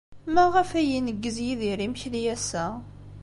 [0.33, 2.65] Maɣef ay ineggez Yidir imekli ass-a?